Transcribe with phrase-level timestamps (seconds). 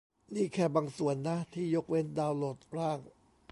[0.35, 2.99] นี่แค่บางส่วนนะ ที่ยกเว้น ดาวน์โหลดร่าง